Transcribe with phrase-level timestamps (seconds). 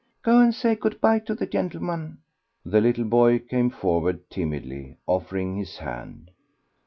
[0.23, 2.21] "Go and say good bye to the gentleman."
[2.65, 6.31] The little boy came forward timidly, offering his hand.